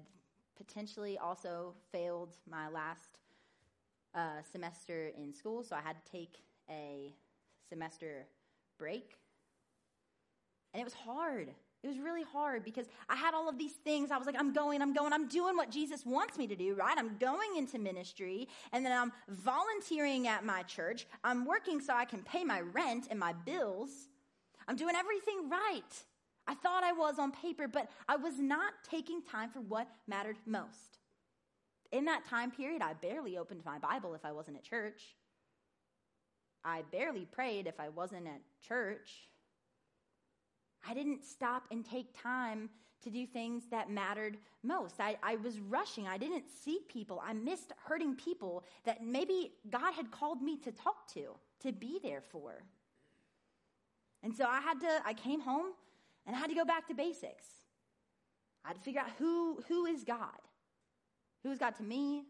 [0.56, 3.18] potentially also failed my last
[4.14, 7.14] uh, semester in school, so I had to take a
[7.68, 8.26] semester
[8.78, 9.18] break
[10.72, 11.50] and it was hard.
[11.84, 14.10] It was really hard because I had all of these things.
[14.10, 16.74] I was like, I'm going, I'm going, I'm doing what Jesus wants me to do,
[16.74, 16.96] right?
[16.98, 21.06] I'm going into ministry and then I'm volunteering at my church.
[21.22, 24.08] I'm working so I can pay my rent and my bills.
[24.66, 26.02] I'm doing everything right.
[26.48, 30.38] I thought I was on paper, but I was not taking time for what mattered
[30.46, 30.98] most.
[31.92, 35.14] In that time period, I barely opened my Bible if I wasn't at church.
[36.64, 39.28] I barely prayed if I wasn't at church.
[40.86, 42.70] I didn't stop and take time
[43.02, 45.00] to do things that mattered most.
[45.00, 46.06] I, I was rushing.
[46.06, 47.22] I didn't see people.
[47.24, 52.00] I missed hurting people that maybe God had called me to talk to, to be
[52.02, 52.62] there for.
[54.22, 55.66] And so I had to, I came home
[56.26, 57.44] and I had to go back to basics.
[58.64, 60.40] I had to figure out who, who is God?
[61.44, 62.24] Who is God to me?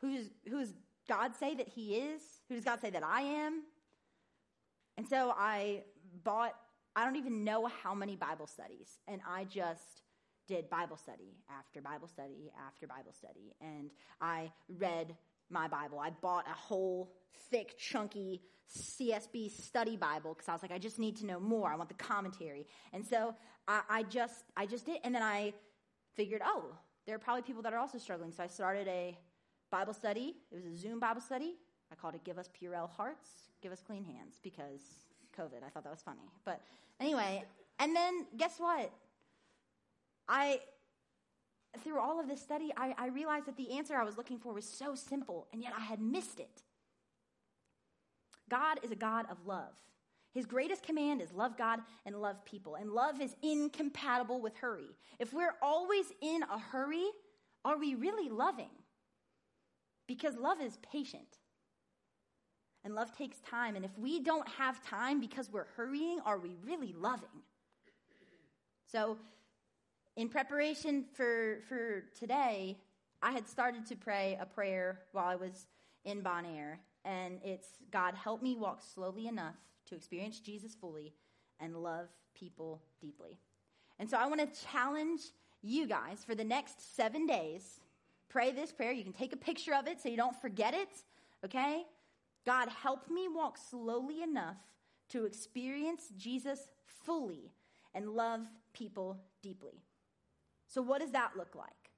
[0.00, 0.72] Who's, who does
[1.06, 2.22] God say that He is?
[2.48, 3.62] Who does God say that I am?
[4.96, 5.82] And so I
[6.24, 6.54] bought
[6.98, 8.98] I don't even know how many Bible studies.
[9.06, 10.02] And I just
[10.48, 13.54] did Bible study after Bible study after Bible study.
[13.60, 15.14] And I read
[15.48, 16.00] my Bible.
[16.00, 17.12] I bought a whole
[17.52, 18.42] thick, chunky
[18.98, 21.70] CSB study Bible because I was like, I just need to know more.
[21.72, 22.66] I want the commentary.
[22.92, 23.32] And so
[23.68, 24.98] I, I just I just did.
[25.04, 25.52] And then I
[26.16, 26.74] figured, oh,
[27.06, 28.32] there are probably people that are also struggling.
[28.32, 29.16] So I started a
[29.70, 30.34] Bible study.
[30.50, 31.54] It was a Zoom Bible study.
[31.92, 33.28] I called it Give Us Purell Hearts,
[33.62, 34.82] Give Us Clean Hands because
[35.38, 35.64] COVID.
[35.64, 36.30] I thought that was funny.
[36.44, 36.60] But
[37.00, 37.44] anyway,
[37.78, 38.90] and then guess what?
[40.28, 40.60] I,
[41.82, 44.52] through all of this study, I, I realized that the answer I was looking for
[44.52, 46.62] was so simple, and yet I had missed it.
[48.50, 49.74] God is a God of love.
[50.32, 52.74] His greatest command is love God and love people.
[52.76, 54.90] And love is incompatible with hurry.
[55.18, 57.06] If we're always in a hurry,
[57.64, 58.70] are we really loving?
[60.08, 61.38] because love is patient.
[62.84, 63.76] And love takes time.
[63.76, 67.28] And if we don't have time because we're hurrying, are we really loving?
[68.90, 69.18] So,
[70.16, 72.78] in preparation for, for today,
[73.22, 75.66] I had started to pray a prayer while I was
[76.04, 76.78] in Bonaire.
[77.04, 79.54] And it's God, help me walk slowly enough
[79.88, 81.14] to experience Jesus fully
[81.60, 83.38] and love people deeply.
[83.98, 85.20] And so I want to challenge
[85.62, 87.80] you guys for the next seven days.
[88.28, 88.92] Pray this prayer.
[88.92, 90.88] You can take a picture of it so you don't forget it,
[91.44, 91.84] okay?
[92.48, 94.56] God, help me walk slowly enough
[95.10, 96.70] to experience Jesus
[97.04, 97.52] fully
[97.94, 98.40] and love
[98.72, 99.82] people deeply.
[100.66, 101.90] So, what does that look like?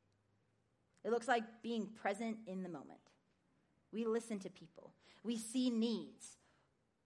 [1.04, 2.98] It looks like being present in the moment.
[3.92, 4.90] We listen to people,
[5.22, 6.36] we see needs,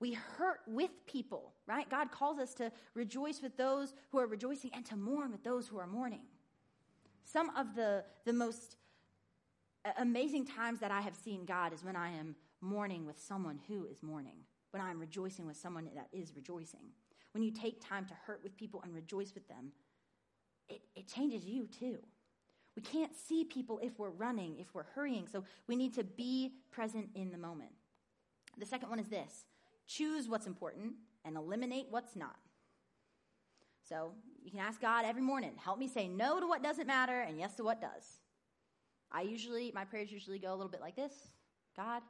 [0.01, 1.89] we hurt with people, right?
[1.91, 5.69] God calls us to rejoice with those who are rejoicing and to mourn with those
[5.69, 6.25] who are mourning.
[7.25, 8.77] Some of the, the most
[9.85, 13.61] uh, amazing times that I have seen God is when I am mourning with someone
[13.69, 14.39] who is mourning,
[14.71, 16.91] when I'm rejoicing with someone that is rejoicing.
[17.33, 19.73] When you take time to hurt with people and rejoice with them,
[20.69, 21.99] it, it changes you too.
[22.77, 26.55] We can't see people if we're running, if we're hurrying, so we need to be
[26.73, 27.71] present in the moment.
[28.59, 29.45] The second one is this
[29.87, 32.37] choose what's important and eliminate what's not.
[33.89, 34.13] So
[34.43, 37.39] you can ask God every morning, help me say no to what doesn't matter and
[37.39, 38.19] yes to what does.
[39.13, 41.13] I usually, my prayers usually go a little bit like this
[41.77, 42.03] God,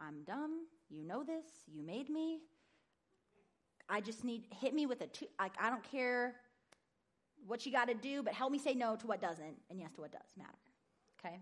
[0.00, 0.66] I'm dumb.
[0.90, 1.44] You know this.
[1.72, 2.40] You made me.
[3.88, 6.34] I just need, hit me with a two, like, I don't care
[7.46, 9.92] what you got to do, but help me say no to what doesn't and yes
[9.94, 10.50] to what does matter.
[11.18, 11.40] Okay?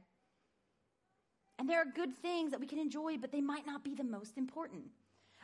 [1.59, 4.05] And there are good things that we can enjoy, but they might not be the
[4.05, 4.85] most important.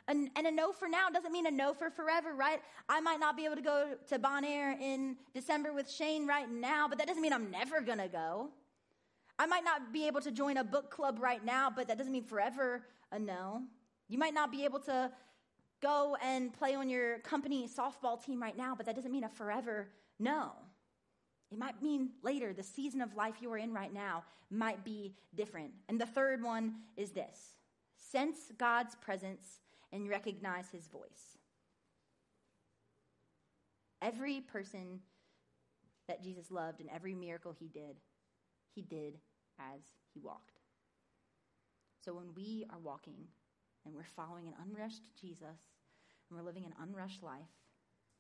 [0.09, 2.61] And, and, a no for now doesn't mean a no for forever, right?
[2.88, 6.88] I might not be able to go to Bonaire in December with Shane right now,
[6.88, 8.48] but that doesn't mean I'm never going to go.
[9.38, 12.12] I might not be able to join a book club right now, but that doesn't
[12.12, 13.62] mean forever a no.
[14.09, 15.11] You might not be able to
[15.81, 19.29] go and play on your company softball team right now, but that doesn't mean a
[19.29, 20.53] forever no.
[21.51, 25.14] It might mean later, the season of life you are in right now might be
[25.35, 25.72] different.
[25.88, 27.57] And the third one is this
[27.96, 29.61] sense God's presence
[29.92, 31.38] and recognize his voice.
[34.01, 35.01] Every person
[36.09, 37.96] that Jesus loved and every miracle he did,
[38.75, 39.18] he did
[39.59, 39.81] as
[40.12, 40.62] he walked.
[42.04, 43.28] So when we are walking
[43.84, 45.44] and we're following an unrushed Jesus
[46.28, 47.40] and we're living an unrushed life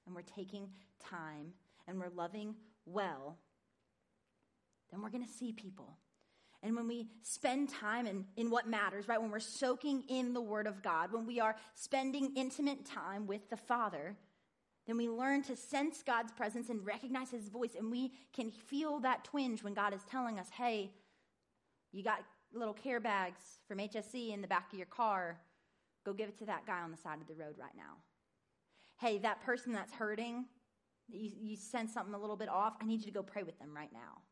[0.06, 0.68] and we're taking
[1.00, 1.52] time
[1.88, 2.54] and we're loving
[2.86, 3.38] well,
[4.90, 5.96] then we're going to see people.
[6.62, 10.40] And when we spend time in, in what matters, right, when we're soaking in the
[10.40, 14.16] Word of God, when we are spending intimate time with the Father,
[14.86, 17.72] then we learn to sense God's presence and recognize His voice.
[17.76, 20.92] And we can feel that twinge when God is telling us, hey,
[21.90, 22.20] you got
[22.54, 25.38] little care bags from HSC in the back of your car.
[26.04, 27.96] Go give it to that guy on the side of the road right now.
[28.98, 30.44] Hey, that person that's hurting,
[31.08, 33.58] you, you sense something a little bit off, I need you to go pray with
[33.58, 34.22] them right now.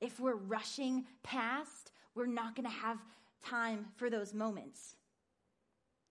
[0.00, 2.98] If we're rushing past, we're not going to have
[3.44, 4.96] time for those moments.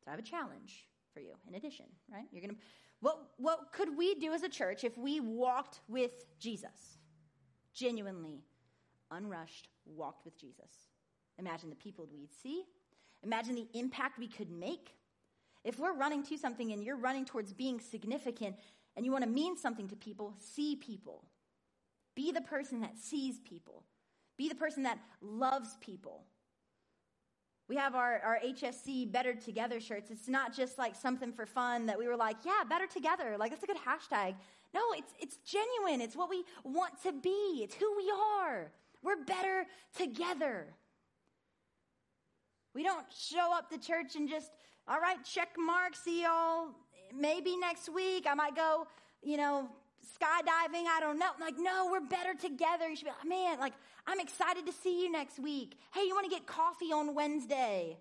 [0.03, 2.25] So I have a challenge for you in addition, right?
[2.31, 2.61] You're going to
[3.01, 6.99] what what could we do as a church if we walked with Jesus?
[7.73, 8.43] Genuinely
[9.09, 10.90] unrushed walked with Jesus.
[11.41, 12.63] Imagine the people we'd see.
[13.23, 14.95] Imagine the impact we could make.
[15.63, 18.55] If we're running to something and you're running towards being significant,
[18.95, 21.23] and you want to mean something to people, see people.
[22.15, 23.83] Be the person that sees people.
[24.37, 26.23] Be the person that loves people.
[27.69, 30.11] We have our, our HSC Better Together shirts.
[30.11, 33.37] It's not just like something for fun that we were like, yeah, better together.
[33.39, 34.35] Like, that's a good hashtag.
[34.73, 36.01] No, it's, it's genuine.
[36.01, 38.71] It's what we want to be, it's who we are.
[39.03, 40.67] We're better together.
[42.73, 44.51] We don't show up to church and just,
[44.87, 46.69] all right, check mark, see y'all
[47.17, 48.87] maybe next week I might go,
[49.21, 49.69] you know,
[50.03, 50.85] skydiving.
[50.87, 51.27] I don't know.
[51.33, 52.89] I'm like, no, we're better together.
[52.89, 53.73] You should be like, man, like,
[54.07, 55.77] I'm excited to see you next week.
[55.93, 57.97] Hey, you want to get coffee on Wednesday?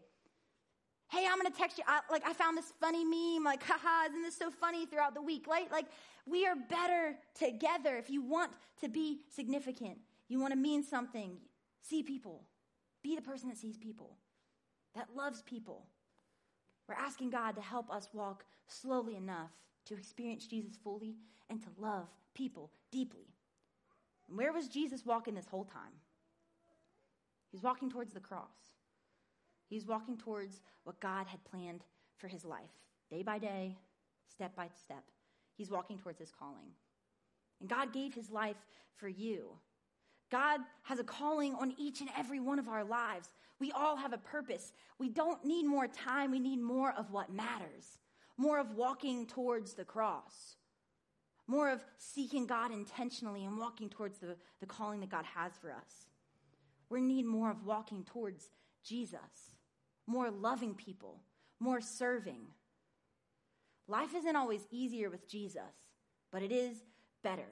[1.08, 1.84] Hey, I'm going to text you.
[1.86, 3.44] I, like, I found this funny meme.
[3.44, 5.46] Like, haha, isn't this so funny throughout the week?
[5.48, 5.86] Like, like,
[6.26, 7.96] we are better together.
[7.96, 11.36] If you want to be significant, you want to mean something,
[11.82, 12.44] see people.
[13.02, 14.16] Be the person that sees people,
[14.94, 15.86] that loves people.
[16.88, 19.50] We're asking God to help us walk slowly enough
[19.86, 21.16] to experience Jesus fully
[21.48, 23.28] and to love people deeply.
[24.28, 25.92] And where was Jesus walking this whole time?
[27.50, 28.76] He's walking towards the cross.
[29.68, 31.84] He's walking towards what God had planned
[32.16, 32.70] for his life,
[33.10, 33.76] day by day,
[34.28, 35.04] step by step.
[35.56, 36.74] He's walking towards his calling.
[37.60, 38.56] And God gave his life
[38.96, 39.50] for you.
[40.30, 43.28] God has a calling on each and every one of our lives.
[43.58, 44.72] We all have a purpose.
[44.98, 47.98] We don't need more time, we need more of what matters,
[48.36, 50.56] more of walking towards the cross,
[51.46, 55.72] more of seeking God intentionally and walking towards the, the calling that God has for
[55.72, 56.06] us.
[56.88, 58.50] We need more of walking towards
[58.84, 59.56] Jesus,
[60.06, 61.20] more loving people,
[61.58, 62.46] more serving.
[63.88, 65.62] Life isn't always easier with Jesus,
[66.30, 66.78] but it is
[67.22, 67.48] better.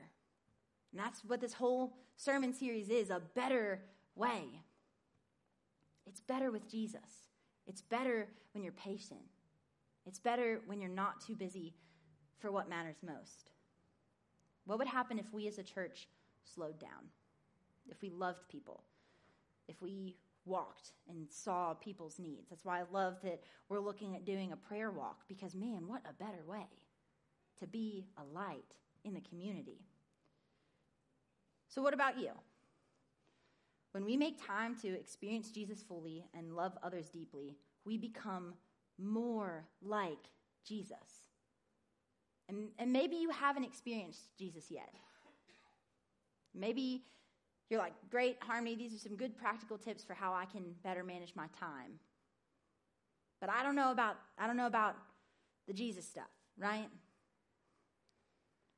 [0.93, 3.83] And that's what this whole sermon series is a better
[4.15, 4.63] way.
[6.07, 7.29] It's better with Jesus.
[7.67, 9.21] It's better when you're patient.
[10.07, 11.75] It's better when you're not too busy
[12.39, 13.51] for what matters most.
[14.65, 16.09] What would happen if we as a church
[16.45, 17.11] slowed down?
[17.91, 18.85] If we loved people?
[19.67, 22.49] If we walked and saw people's needs?
[22.49, 26.03] That's why I love that we're looking at doing a prayer walk because, man, what
[26.09, 26.67] a better way
[27.61, 28.75] to be a light
[29.05, 29.81] in the community.
[31.69, 32.31] So, what about you?
[33.93, 38.55] When we make time to experience Jesus fully and love others deeply, we become
[38.99, 40.19] more like
[40.67, 41.29] Jesus.
[42.49, 44.93] And, and maybe you haven't experienced Jesus yet.
[46.55, 47.05] Maybe
[47.71, 51.05] you're like, great, Harmony, these are some good practical tips for how I can better
[51.05, 51.99] manage my time.
[53.41, 54.97] But I don't know about I don't know about
[55.67, 56.89] the Jesus stuff, right?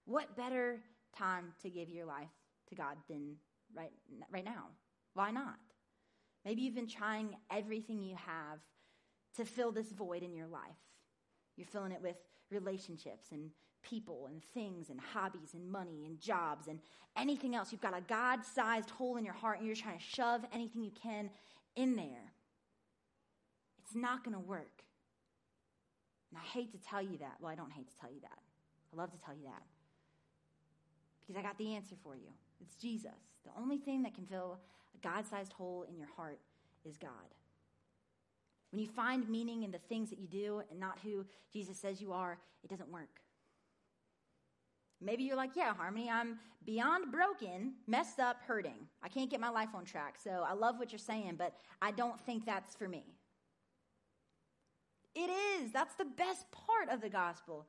[0.05, 0.81] What better
[1.17, 2.29] time to give your life
[2.71, 3.37] to God than
[3.75, 3.93] right
[4.31, 4.69] right now?
[5.15, 5.59] Why not?
[6.45, 8.61] Maybe you've been trying everything you have
[9.37, 10.63] to fill this void in your life.
[11.57, 12.17] You're filling it with
[12.51, 13.51] relationships and
[13.83, 16.81] people and things and hobbies and money and jobs and
[17.17, 17.73] anything else.
[17.73, 20.83] You've got a God sized hole in your heart and you're trying to shove anything
[20.83, 21.31] you can
[21.77, 22.33] in there.
[23.85, 24.83] It's not going to work.
[26.31, 27.37] And I hate to tell you that.
[27.41, 28.39] Well, I don't hate to tell you that.
[28.93, 29.63] I love to tell you that.
[31.21, 32.31] Because I got the answer for you.
[32.61, 33.11] It's Jesus.
[33.45, 34.59] The only thing that can fill
[34.95, 36.39] a God sized hole in your heart
[36.85, 37.11] is God.
[38.71, 42.01] When you find meaning in the things that you do and not who Jesus says
[42.01, 43.21] you are, it doesn't work.
[45.01, 48.87] Maybe you're like, yeah, Harmony, I'm beyond broken, messed up, hurting.
[49.03, 50.17] I can't get my life on track.
[50.23, 53.05] So I love what you're saying, but I don't think that's for me.
[55.15, 55.73] It is.
[55.73, 57.67] That's the best part of the gospel.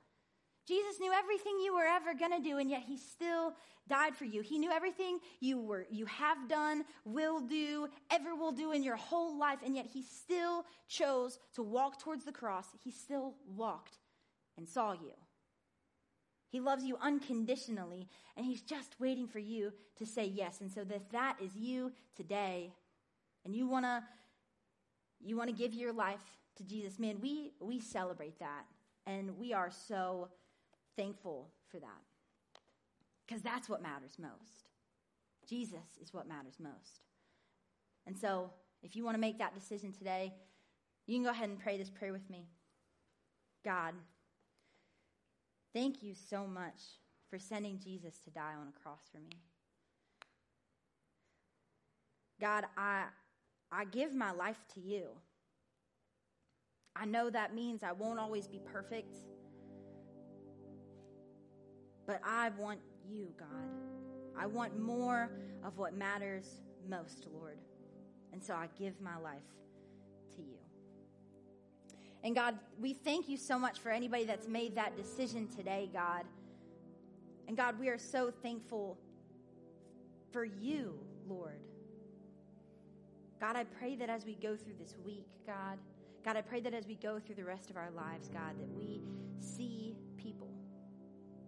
[0.72, 3.54] Jesus knew everything you were ever going to do, and yet he still
[3.90, 4.42] died for you.
[4.42, 8.96] He knew everything you were, you have done, will do, ever will do in your
[8.96, 12.68] whole life, and yet he still chose to walk towards the cross.
[12.82, 13.98] He still walked
[14.58, 15.12] and saw you.
[16.48, 18.08] He loves you unconditionally,
[18.38, 20.62] and He's just waiting for you to say yes.
[20.62, 22.72] And so, if that is you today,
[23.44, 24.04] and you want to
[25.20, 26.24] you want to give your life
[26.58, 28.66] to Jesus, man, we we celebrate that,
[29.06, 30.30] and we are so
[30.96, 32.02] thankful for that
[33.26, 34.70] because that's what matters most.
[35.48, 37.02] Jesus is what matters most.
[38.06, 38.52] And so,
[38.84, 40.34] if you want to make that decision today,
[41.06, 42.48] you can go ahead and pray this prayer with me.
[43.64, 43.94] God,
[45.74, 46.82] Thank you so much
[47.30, 49.40] for sending Jesus to die on a cross for me.
[52.42, 53.06] God, I,
[53.72, 55.06] I give my life to you.
[56.96, 59.16] I know that means I won't always be perfect,
[62.12, 63.47] but I want you, God.
[64.38, 65.32] I want more
[65.63, 66.45] of what matters
[66.89, 67.58] most, Lord.
[68.34, 69.39] And so I give my life
[70.36, 70.58] to you.
[72.26, 76.26] And God, we thank you so much for anybody that's made that decision today, God.
[77.47, 78.97] And God, we are so thankful
[80.34, 81.62] for you, Lord.
[83.39, 85.78] God, I pray that as we go through this week, God,
[86.26, 88.70] God, I pray that as we go through the rest of our lives, God, that
[88.76, 89.01] we
[89.39, 90.49] see people,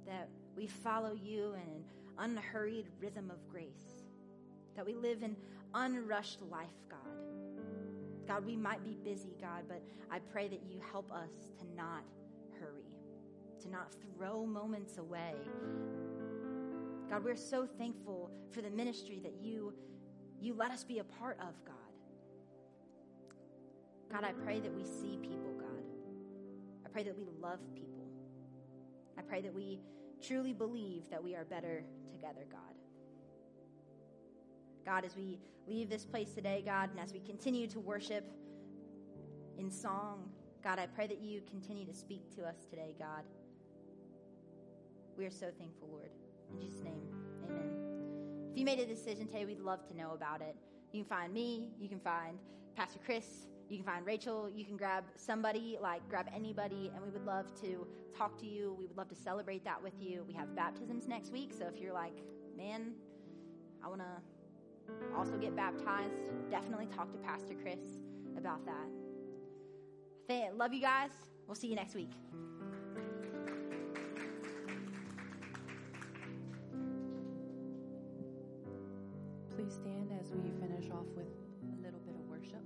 [0.06, 1.84] that we follow you in an
[2.18, 4.04] unhurried rhythm of grace,
[4.76, 5.36] that we live an
[5.74, 7.00] unrushed life, God.
[8.28, 9.82] God, we might be busy, God, but
[10.12, 12.04] I pray that you help us to not
[12.60, 12.96] hurry,
[13.62, 15.34] to not throw moments away.
[17.10, 19.74] God, we're so thankful for the ministry that you,
[20.40, 21.76] you let us be a part of, God.
[24.12, 25.68] God, I pray that we see people, God.
[26.86, 28.06] I pray that we love people.
[29.18, 29.80] I pray that we
[30.24, 32.62] truly believe that we are better together, God.
[34.86, 38.26] God, as we leave this place today, God, and as we continue to worship
[39.58, 40.30] in song,
[40.64, 43.24] God, I pray that you continue to speak to us today, God.
[45.18, 46.10] We are so thankful, Lord.
[46.52, 47.02] In Jesus' name,
[47.46, 48.50] amen.
[48.52, 50.56] If you made a decision today, we'd love to know about it.
[50.92, 52.38] You can find me, you can find
[52.76, 57.10] Pastor Chris, you can find Rachel, you can grab somebody, like grab anybody, and we
[57.10, 58.76] would love to talk to you.
[58.78, 60.24] We would love to celebrate that with you.
[60.28, 62.18] We have baptisms next week, so if you're like,
[62.56, 62.94] man,
[63.84, 66.14] I want to also get baptized,
[66.52, 67.80] definitely talk to Pastor Chris
[68.38, 68.88] about that.
[70.56, 71.12] Love you guys.
[71.48, 72.12] We'll see you next week.
[79.56, 82.64] Please stand as we finish off with a little bit of worship.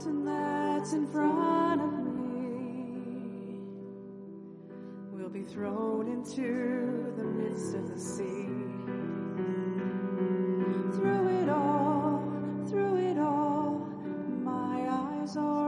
[0.00, 3.58] Mountain that's in front of me
[5.12, 8.46] will be thrown into the midst of the sea.
[10.96, 12.22] Through it all,
[12.66, 13.86] through it all,
[14.42, 15.59] my eyes are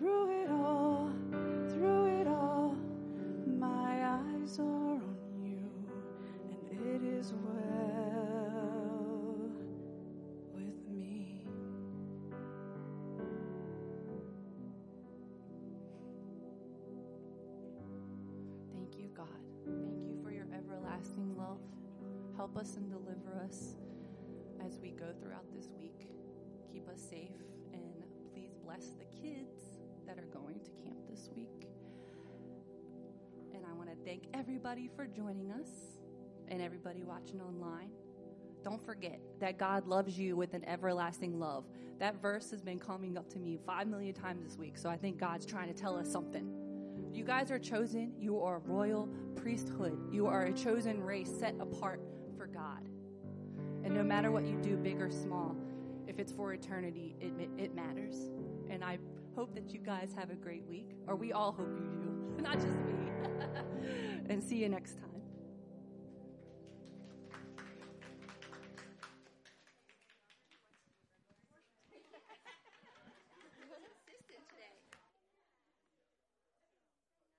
[0.00, 1.12] Through it all,
[1.68, 2.74] through it all,
[3.46, 5.70] my eyes are on you,
[6.48, 8.70] and it is well
[10.54, 11.44] with me.
[18.72, 19.26] Thank you, God.
[19.66, 21.60] Thank you for your everlasting love.
[22.36, 23.76] Help us and deliver us
[24.64, 26.08] as we go throughout this week.
[26.72, 27.36] Keep us safe
[27.74, 27.82] and
[28.32, 29.69] please bless the kids
[30.10, 31.68] that are going to camp this week.
[33.54, 35.68] And I want to thank everybody for joining us
[36.48, 37.90] and everybody watching online.
[38.64, 41.64] Don't forget that God loves you with an everlasting love.
[42.00, 44.96] That verse has been coming up to me five million times this week, so I
[44.96, 46.50] think God's trying to tell us something.
[47.12, 48.12] You guys are chosen.
[48.18, 49.96] You are a royal priesthood.
[50.10, 52.00] You are a chosen race set apart
[52.36, 52.88] for God.
[53.84, 55.54] And no matter what you do, big or small,
[56.08, 58.16] if it's for eternity, it, it matters.
[58.68, 58.98] And I
[59.36, 62.54] hope that you guys have a great week, or we all hope you do, not
[62.54, 62.94] just me.
[64.28, 65.09] and see you next time.